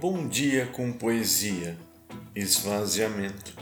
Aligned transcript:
Bom 0.00 0.26
dia 0.26 0.64
com 0.64 0.90
poesia, 0.90 1.76
esvaziamento, 2.34 3.54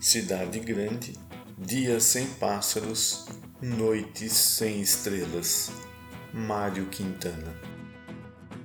cidade 0.00 0.58
grande, 0.58 1.12
dias 1.56 2.02
sem 2.02 2.26
pássaros, 2.26 3.26
noites 3.62 4.32
sem 4.32 4.80
estrelas. 4.80 5.70
Mário 6.32 6.86
Quintana. 6.86 7.54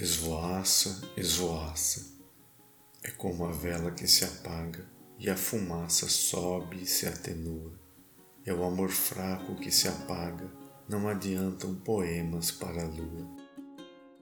Esvoaça, 0.00 1.02
esvoaça. 1.16 2.06
É 3.02 3.10
como 3.10 3.44
a 3.44 3.50
vela 3.50 3.90
que 3.90 4.06
se 4.06 4.24
apaga 4.24 4.88
e 5.18 5.28
a 5.28 5.36
fumaça 5.36 6.08
sobe 6.08 6.84
e 6.84 6.86
se 6.86 7.08
atenua. 7.08 7.72
É 8.46 8.52
o 8.52 8.62
amor 8.62 8.90
fraco 8.90 9.56
que 9.56 9.72
se 9.72 9.88
apaga, 9.88 10.48
não 10.88 11.08
adiantam 11.08 11.74
poemas 11.74 12.52
para 12.52 12.84
a 12.84 12.86
lua. 12.86 13.28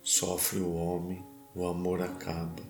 Sofre 0.02 0.60
o 0.60 0.72
homem, 0.72 1.22
o 1.54 1.66
amor 1.66 2.00
acaba 2.00 2.62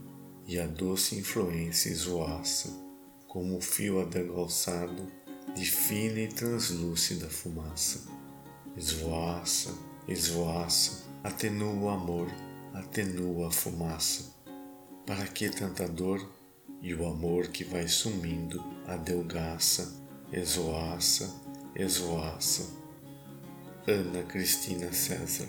e 0.44 0.58
a 0.58 0.66
doce 0.66 1.16
influência 1.16 1.90
esvoaça, 1.90 2.70
como 3.28 3.56
o 3.56 3.60
fio 3.60 4.00
adegalçado 4.00 5.06
de 5.54 5.64
fina 5.64 6.18
e 6.18 6.28
translúcida 6.28 7.30
fumaça. 7.30 8.00
Esvoaça, 8.76 9.72
esvoaça, 10.08 11.04
atenua 11.22 11.72
o 11.72 11.88
amor 11.88 12.45
atenua 12.78 13.48
a 13.48 13.50
fumaça. 13.50 14.34
Para 15.06 15.26
que 15.26 15.48
tanta 15.48 15.86
dor? 15.88 16.26
E 16.82 16.94
o 16.94 17.06
amor 17.08 17.48
que 17.48 17.64
vai 17.64 17.88
sumindo 17.88 18.62
adelgaça, 18.86 20.04
exoaça, 20.32 21.34
exoaça. 21.74 22.70
Ana 23.88 24.22
Cristina 24.24 24.92
César. 24.92 25.48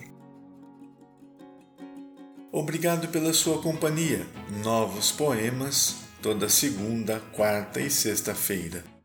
Obrigado 2.51 3.09
pela 3.09 3.33
sua 3.33 3.61
companhia. 3.61 4.25
Novos 4.63 5.11
poemas 5.11 5.97
toda 6.21 6.49
segunda, 6.49 7.19
quarta 7.33 7.79
e 7.79 7.89
sexta-feira. 7.89 8.96